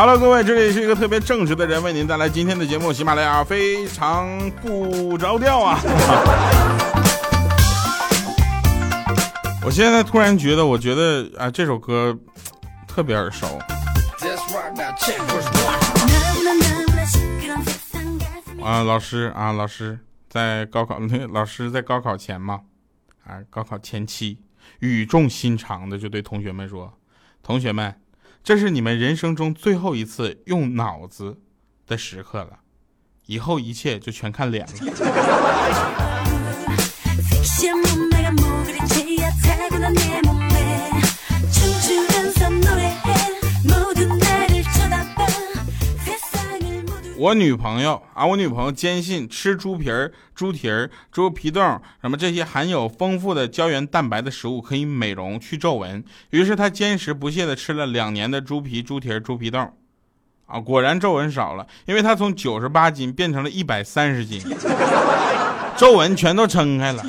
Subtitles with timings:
[0.00, 2.90] Hello，各位，这里是一个特别正直的人为您带来今天的节目。
[2.90, 5.78] 喜马拉雅非常不着调啊！
[9.62, 12.18] 我现在突然觉得，我觉得啊，这首歌
[12.88, 13.58] 特别耳熟。
[18.62, 19.98] 啊，老师啊，老师
[20.30, 22.60] 在高考，那老师在高考前嘛，
[23.26, 24.38] 啊，高考前期，
[24.78, 26.90] 语重心长的就对同学们说
[27.44, 27.94] ：“同学们。”
[28.42, 31.40] 这是你们人生中最后一次用脑子
[31.86, 32.60] 的时刻了，
[33.26, 34.72] 以后一切就全看脸了。
[47.20, 59.60] 我女朋友啊，我女朋友坚信吃猪皮儿、猪蹄儿、猪皮冻什么这些含有丰富的胶原蛋白的食物可以美容去皱纹，于是她坚持不懈的吃了两年的猪皮、猪蹄儿、猪皮冻，
[60.46, 64.40] 啊，果然皱纹少了，因为她从九十八斤变成了一百三十斤，
[65.76, 67.04] 皱纹全都撑开了。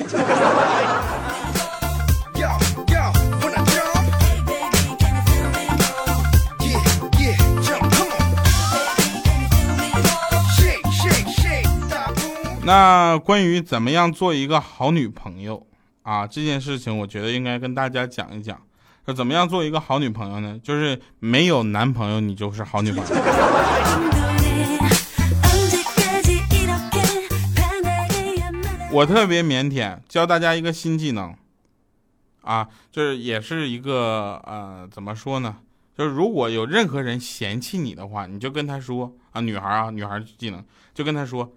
[12.63, 15.65] 那关于怎么样做一个好女朋友
[16.03, 18.61] 啊这件事情，我觉得应该跟大家讲一讲。
[19.03, 20.59] 说怎么样做一个好女朋友呢？
[20.61, 23.05] 就是没有男朋友，你就是好女朋友。
[28.93, 31.35] 我特别腼腆，教大家一个新技能
[32.41, 35.57] 啊，就是也是一个呃，怎么说呢？
[35.97, 41.51] 就是如果有任何人嫌弃你的话，你就跟他说啊，女孩啊，女孩技能，就跟他说。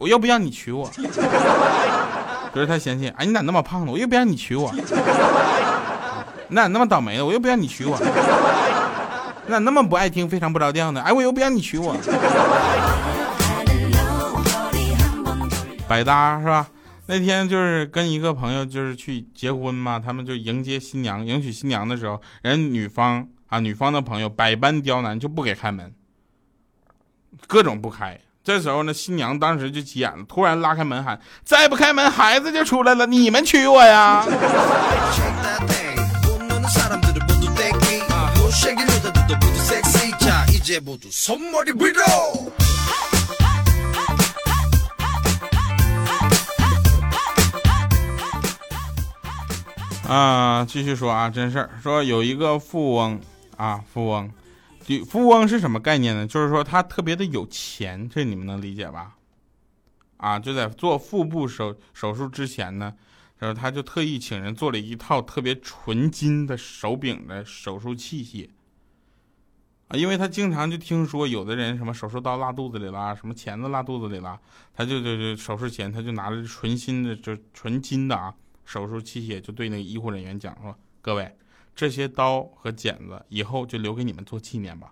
[0.00, 0.90] 我又不要你娶我？
[2.54, 3.92] 可是他嫌弃，哎，你咋那么胖呢？
[3.92, 4.72] 我又不让你娶我。
[6.48, 7.26] 你咋那么倒霉呢？
[7.26, 7.98] 我又不让你娶我。
[9.46, 11.02] 你咋那么不爱听，非常不着调呢？
[11.02, 11.94] 哎，我又不让你娶我。
[15.86, 16.66] 百搭是吧？
[17.04, 25.92] 那天就是跟一个朋友就是去结婚嘛，他们就迎接新娘、迎娶新娘的时候，人女方啊，女方的朋友百般刁难，就不给开门，
[27.46, 28.18] 各种不开。
[28.50, 33.06] 这时候呢，新娘当时就急眼了，突然拉开门喊：“再不开门，孩子就出来了！
[33.06, 34.26] 你们娶我呀！”
[50.08, 53.20] 啊，继续说啊，真事儿，说有一个富翁
[53.56, 54.28] 啊，富翁。
[54.90, 56.26] 女富翁是什么概念呢？
[56.26, 59.16] 就是说他特别的有钱，这你们能理解吧？
[60.16, 62.92] 啊，就在做腹部手手术之前呢，
[63.38, 68.48] 然后他就特意请人做了一套特别纯金的手柄的手术器械
[69.86, 74.40] 啊，因为他经常就听说有的人什么手术刀落肚子里了，什么钳子落肚子里了，
[74.74, 78.34] 他就就就手术前他就拿着纯新的就纯金的啊
[78.64, 81.32] 手术器械，就对那个医护人员讲说：“各位。”
[81.74, 84.88] 这些刀和剪子以后就留给你们做纪念吧。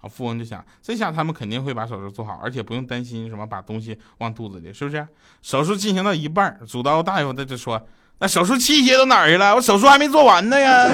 [0.00, 5.06] 啊，富翁就想，这下他们肯定会把手术做好，而且不用担心什么把东西往肚子里，是不是？
[5.42, 7.86] 手术进行到一半，主刀大夫他就说
[8.18, 9.54] ：“那手术器械都哪儿去了？
[9.54, 10.88] 我手术还没做完呢呀！”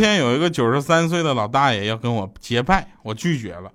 [0.00, 3.70] 天有一个九十三岁的老大爷要跟我结拜，我拒绝了。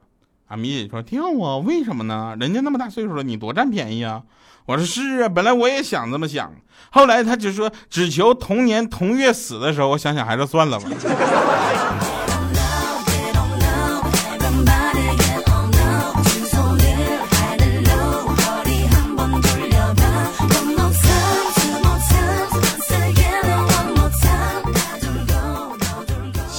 [0.48, 2.36] 阿，米姐说：“跳啊，为什么呢？
[2.40, 4.24] 人家那么大岁数了，你多占便宜啊！”
[4.66, 6.52] 我说：“是啊，本来我也想这么想，
[6.90, 10.90] 后来他就说只求同年同月死的时候，我想想还是算了吧。”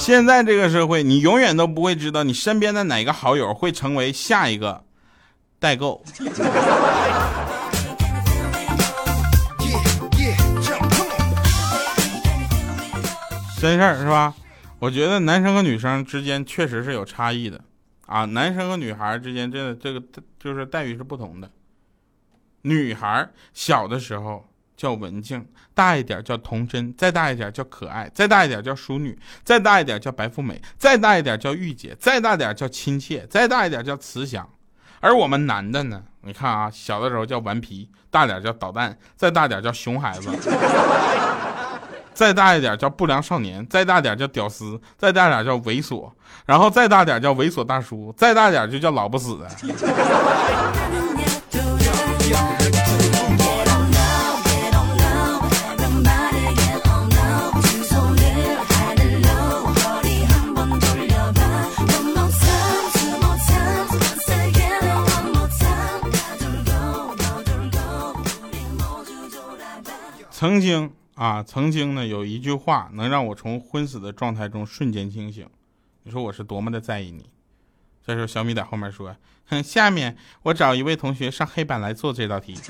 [0.07, 4.85] 现在这个社会，你永远都不会知道你身边的哪个好友会成为下一个
[5.59, 6.01] 代购。
[13.59, 14.33] 真事儿是吧？
[14.79, 17.61] 我觉得男生和女生之间确实是有差异的
[18.05, 20.01] 啊，男生和女孩之间真的这个
[20.39, 21.51] 就是待遇是不同的。
[22.61, 24.45] 女孩小的时候。
[24.77, 34.47] 叫文静，大一点叫童真，再大一点叫可爱，再大一点叫淑女，再大一点叫白富美，再大一点叫御姐，再大点叫亲切，再大一点叫慈祥。
[34.99, 36.03] 而我们男的呢？
[36.21, 40.29] 你看啊，小的时候叫顽皮，大点叫捣蛋，再大点叫熊孩子，
[42.13, 46.11] 再大一点叫不良少年，再大点叫屌丝，再大点叫猥琐，
[46.45, 49.47] 然后再大点叫猥琐大叔，再大点就叫老不死的。
[70.39, 75.49] 曾经啊，曾经呢，有一句话能让我从昏死的状态中瞬间清醒。
[76.03, 77.27] 你说我是多么的在意你。
[78.05, 79.15] 这时候小米在后面说
[79.49, 82.53] ：“哼， 下面我找一位同学上黑板来做这道题。”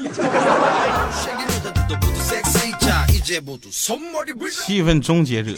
[4.64, 5.52] 气氛终结者。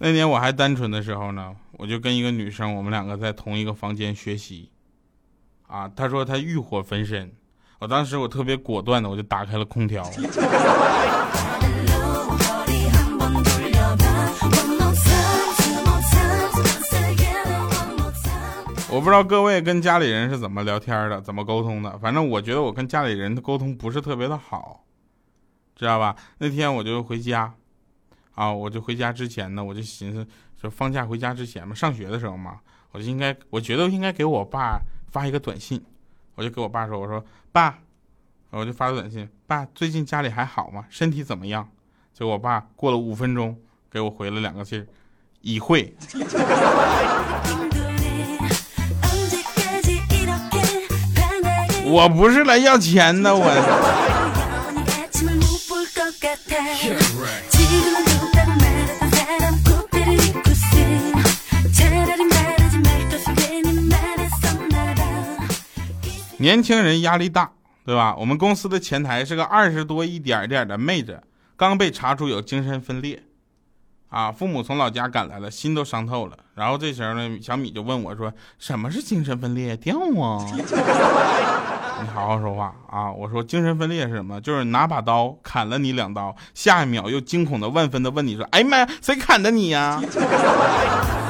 [0.00, 4.70] 那年我还单纯的时候呢，我就跟一个女生，我们两个在同一个房间学习。
[5.68, 7.32] 啊，她说她欲火焚身，
[7.78, 10.02] 我当时我特别果断的，我就打开了空调。
[18.88, 21.98] 我不知道各位跟家里人是怎么聊天的，怎么沟通的。
[21.98, 24.82] 反正我觉得我跟家里人的沟通不是特别的好，
[25.74, 26.16] 知道吧？
[26.38, 27.52] 那天我就回家，
[28.34, 30.26] 啊，我就回家之前呢，我就寻思，
[30.58, 32.58] 说放假回家之前嘛，上学的时候嘛，
[32.92, 34.80] 我就应该，我觉得应该给我爸
[35.10, 35.84] 发一个短信。
[36.36, 37.78] 我就给我爸说，我说爸，
[38.50, 40.84] 我就发个短信，爸，最近家里还好吗？
[40.90, 41.68] 身体怎么样？
[42.12, 43.58] 结果我爸过了五分钟
[43.90, 44.86] 给我回了两个字，
[45.40, 45.96] 已会。
[51.88, 54.05] 我不是来要钱的，我。
[66.46, 67.50] 年轻人压力大，
[67.84, 68.14] 对吧？
[68.16, 71.20] 我们公司的前台是个二十多一点点的妹子，
[71.56, 73.20] 刚被查出有精神分裂。
[74.08, 74.30] 啊！
[74.30, 76.38] 父母从老家赶来了，心都伤透了。
[76.54, 79.76] 然后这时候呢，小米就问我说：“什么是精神分裂？
[79.78, 80.46] 掉啊！”
[82.00, 83.10] 你好好说话啊！
[83.10, 84.40] 我说精神分裂是什么？
[84.40, 90.00] 就是拿把刀砍了你两刀，下一秒又惊恐的万分的问你说：“哎呀妈呀，谁砍的你呀？”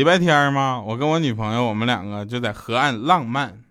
[0.00, 3.62] 礼拜天嘛，我跟我女朋友，我们两个就在河岸浪漫，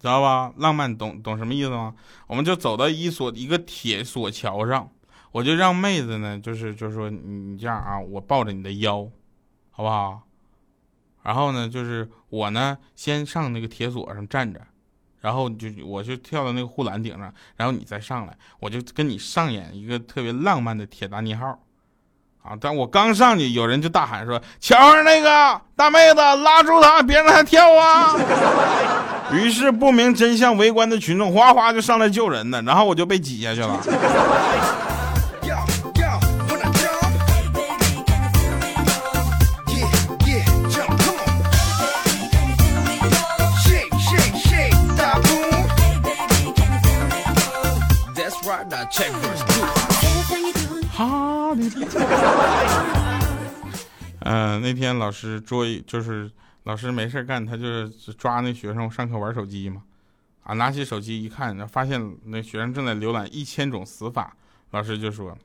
[0.00, 0.50] 知道吧？
[0.56, 1.94] 浪漫懂懂什么意思吗？
[2.26, 4.90] 我们就走到一所一个铁索桥上，
[5.30, 9.06] 我就让妹子呢，就是就是说你这样啊，我抱着你的腰，
[9.72, 10.22] 好不好？
[11.22, 14.66] 然后呢，就是我呢先上那个铁索上站着，
[15.20, 21.58] 然后就我就跳到那个护栏顶上，然后你再上来，我就跟你上演一个特别浪漫的铁达尼号。
[22.44, 22.52] 啊！
[22.60, 28.14] 但我刚上去，有人就大喊说：“瞧上那个大妹子，拉住她，别让她跳啊！”
[29.32, 33.80] 于是不明真相围观的群众哗哗就上来救人呢，然后我就被挤下去了。
[54.20, 56.30] 嗯， 那天老师捉就是
[56.62, 59.82] 老师没事干，他就是抓那学生上课玩手机嘛。
[60.44, 64.36] 啊，拿起手机一看，发现那学生正在浏览一千种死法。
[64.70, 65.36] 老师就说，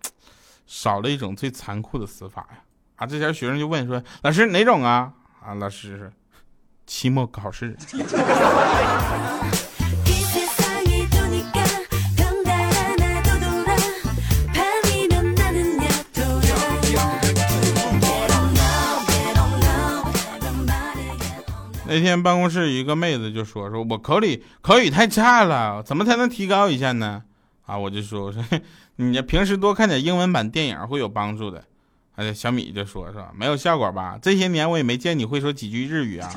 [0.67, 2.59] 少了一种最残酷的死法呀。
[2.97, 5.13] 啊，这前学生就问说，老师哪种啊？
[5.41, 6.11] 啊，老师，
[6.85, 7.77] 期末考试。
[21.89, 27.23] 那天办公室一个妹子就说：“说我口里口语太差了，怎么才能提高一下呢？”
[27.65, 28.43] 啊，我就说：“我说
[28.97, 31.63] 你平时多看点英文版电影会有帮助的。”
[32.15, 33.17] 哎，小米就说：“是？
[33.33, 34.19] 没有效果吧？
[34.21, 36.29] 这些年我也没见你会说几句日语啊。”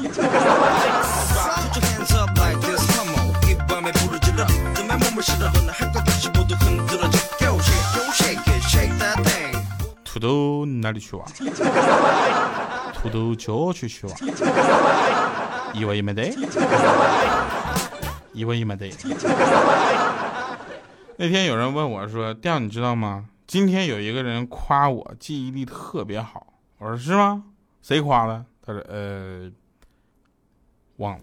[10.03, 11.27] 土豆哪里去玩？
[12.95, 14.07] 土豆郊区去
[15.73, 15.81] 玩？
[15.81, 16.33] 以为没得，
[18.33, 18.91] 以为没得。
[21.17, 23.27] 那天有人问我说：“调，你知道吗？
[23.47, 26.47] 今天有一个人夸我记忆力特别好。”
[26.79, 27.45] 我说：“是吗？
[27.83, 29.51] 谁夸的？”他说：“呃，
[30.97, 31.21] 忘了。”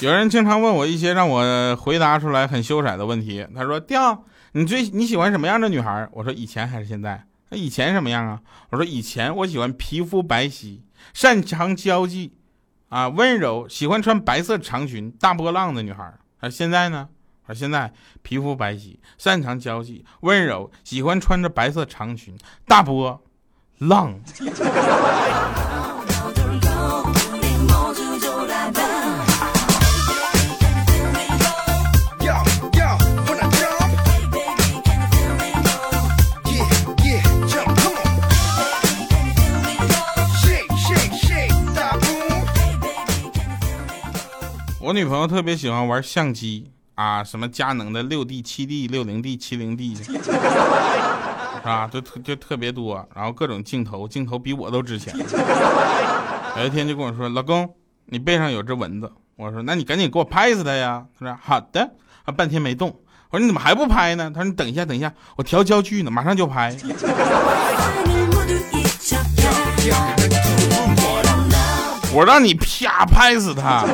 [0.00, 3.46] 有人经常问我一些让我回答出来很羞涩的问题。
[3.54, 7.22] 他说：“调，你最你喜欢什么样的女孩？”我说：“以前还是现在？
[7.50, 8.40] 那以前什么样啊？”
[8.72, 10.80] 我说：“以前我喜欢皮肤白皙，
[11.12, 12.32] 擅长交际，
[12.88, 16.14] 啊，温柔，喜欢穿白色长裙、大波浪的女孩。
[16.38, 17.08] 而现在呢？
[17.44, 17.92] 而现在
[18.22, 22.34] 皮肤白皙，擅长交际，温柔，喜欢穿着白色长裙、
[22.66, 23.20] 大波
[23.76, 24.18] 浪。
[44.90, 50.12] 我女朋友特别喜欢玩相机啊，什么佳能的六 D、七 D、六零 D、七零 D， 是
[51.62, 51.88] 吧？
[51.92, 55.14] 就特就特别多，然后各种镜头，镜头比我都值钱。
[56.56, 57.72] 有一天就跟我说：“老公，
[58.06, 61.88] 你背上有只蚊子。”我说：“那你赶紧给我拍死它呀！”他说：“好的。”
[62.26, 62.88] 他半天没动。
[63.30, 66.76] 我说：“你怎么还不拍呢？”他说：“你等一下，等一下，我调焦距呢，马上就拍。”
[72.12, 73.86] 我让你啪拍死他。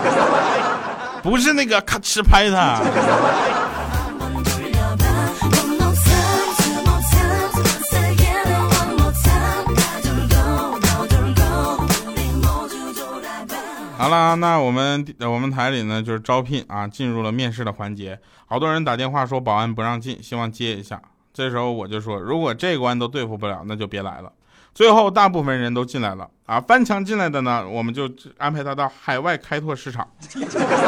[1.27, 2.81] 不是那个咔哧拍他。
[13.99, 18.17] 好了，那我们我们台里呢就是招聘啊，进入了面试的环节。
[18.47, 21.03] 好多人打电话说保安不让进，希望接一下。
[21.35, 24.31] 这时候我就说，如果这关都对付不了，那就别来了。
[24.77, 28.07] 最后大部分人都进来了啊，翻墙进来的呢，我们就
[28.37, 30.07] 安排他到海外开拓市场。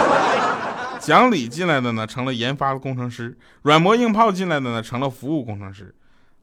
[1.00, 3.30] 讲理进来的呢，成了研发的工程师；
[3.62, 5.94] 软磨硬泡进来的呢，成了服务工程师。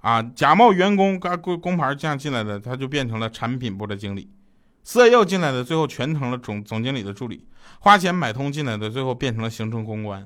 [0.02, 4.28] 啊，假冒员工、干工工牌这样进来的，他就变成了产品部的经理；
[4.84, 7.38] 色诱进来的，最后全成了总总经理的助理；
[7.80, 10.24] 花钱买通进来的，最后变成了行政公关；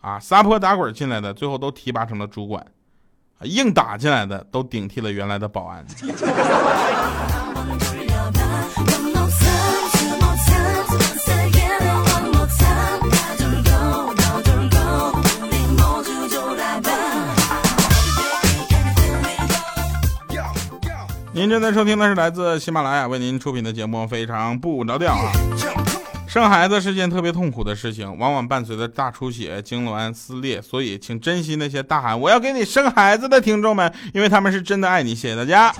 [0.00, 2.64] 啊，撒泼打滚进来的，最后都提拔成了主管。
[3.42, 5.84] 硬打进来的都顶替了原来的保安。
[21.32, 25.99] 您正在收听的是来自喜马拉雅为您出品的节目《非常不着调》啊。
[26.30, 35.12] 生孩子是件特别痛苦的事情，往往伴随着大出血、痉挛、撕裂，所以请珍惜那些大喊“我要给你生孩子”的听众们，因为他们是真的爱你。
[35.12, 35.74] 谢谢大家。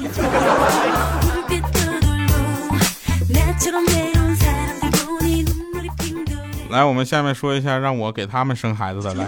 [6.71, 9.25] 来，我们下面说一下让我给他们生孩子的来，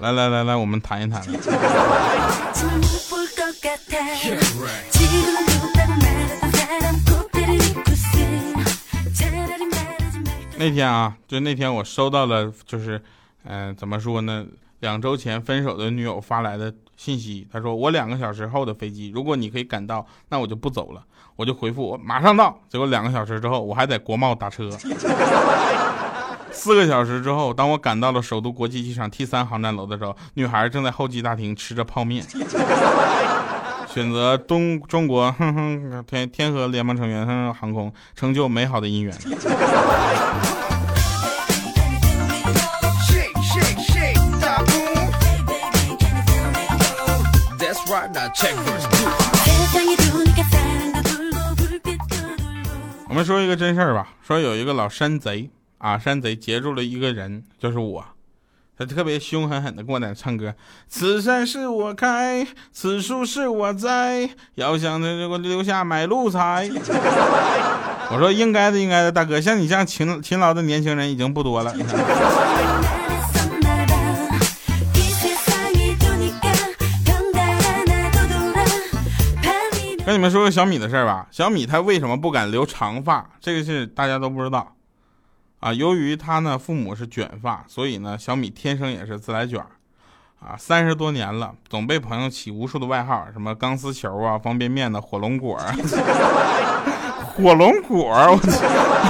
[0.00, 1.22] 来来来来，我们谈一谈。
[10.58, 13.00] 那天啊，就那天我收到了，就是，
[13.44, 14.44] 嗯，怎么说呢？
[14.80, 21.02] 两周前分手的女友发来的信息，她说我两个小时后的飞机，如果你可以赶到，那我就不走了。
[21.34, 22.58] 我就回复我马上到。
[22.68, 24.70] 结果两个小时之后，我还在国贸打车。
[26.50, 32.24] 四个小时之后，当我赶到了首都国际机场 T 三航站楼的时候，女孩正在候机大厅吃着泡面。
[33.96, 39.16] 选择东中国 哼哼天天河联盟成员哼航空，成就美好的姻缘。
[53.08, 55.48] 我们说一个真事儿吧，说有一个老山贼
[55.78, 58.04] 啊，山贼截住了一个人，就是我。
[58.78, 60.54] 他特别凶狠狠的跟我在那唱歌，
[60.86, 66.68] 此山是我开，此树是我栽，要想着给我留下买路财。
[68.12, 71.74] 我说应该的，应该的，大哥，像你这样勤勤劳的年轻人已经不多了。
[80.04, 83.28] 跟你们说个小米的事儿吧，小米他为什么不敢留长发？
[83.40, 84.75] 这个是大家都不知道。
[85.66, 89.58] 啊，由于他呢父母是卷发，所以呢小米天生也是自来卷，
[90.38, 95.58] 啊，三十多年了，总被朋友起无数的外号，什么钢丝球啊、方便面的火龙果
[97.34, 98.48] 火龙果我去！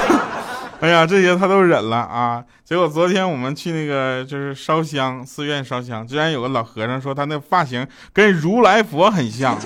[0.81, 2.43] 哎呀，这些他都忍了啊。
[2.65, 9.59] 结果昨天我们去那个就是烧香，寺院烧香，居然有个老和尚说他那发型跟如来佛很像，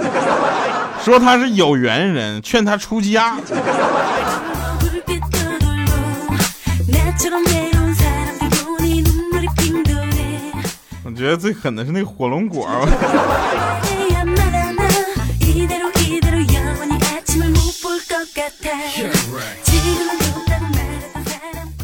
[1.01, 3.37] 说他是有缘人，劝他出家。
[11.21, 12.67] 觉得最狠的是那个火龙果。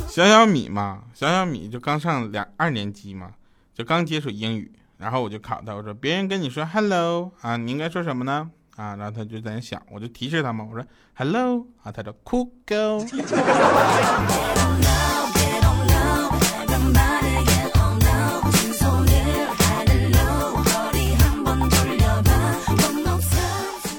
[0.09, 3.33] 小小米嘛，小小米就刚上两二年级嘛，
[3.75, 8.51] 就刚接触英语，然后我就考他，我说别人跟你说 hello 啊，你应该说什么呢？
[8.77, 13.07] 啊，然后他就在那想，我就提示他嘛，我说 hello 啊，他说 cool girl。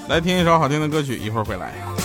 [0.08, 1.97] 来听一首好听的歌曲，一会儿回来。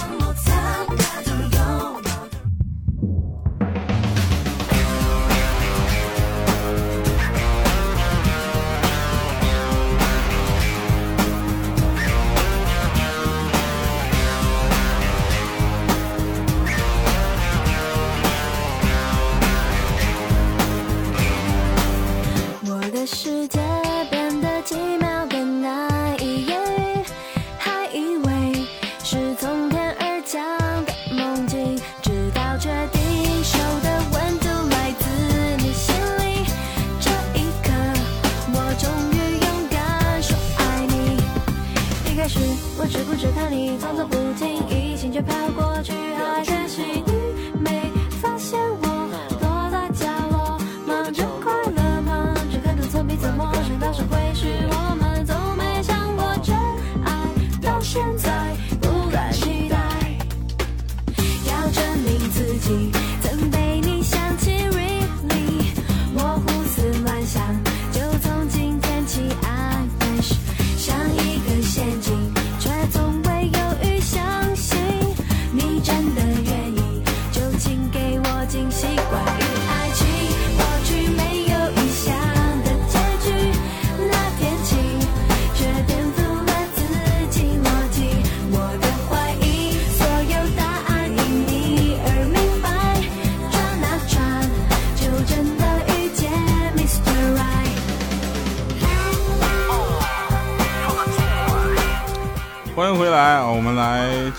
[45.83, 46.22] 去。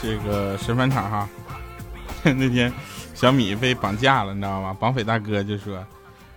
[0.03, 1.29] 这个神返场哈。
[2.23, 2.71] 那天
[3.15, 4.75] 小米被绑架了，你知道吗？
[4.79, 5.83] 绑匪大哥就说：“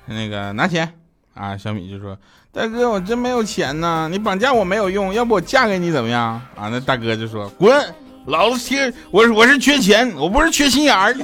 [0.06, 0.90] 那个拿钱
[1.34, 2.16] 啊！”小米就说
[2.52, 7.94] ：“大哥，我真没有钱呐，你绑架我没有用，要不我嫁给你怎么样？”啊，那大哥就说：“滚，
[8.26, 11.14] 老子缺我我是缺钱，我不是缺心眼儿。”